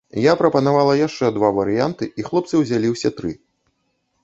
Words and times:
Я 0.21 0.31
прапанавала 0.37 0.95
яшчэ 1.07 1.29
два 1.35 1.51
варыянты 1.59 2.09
і 2.23 2.27
хлопцы 2.31 2.53
ўзялі 2.65 2.87
ўсе 2.95 3.09
тры. 3.21 3.31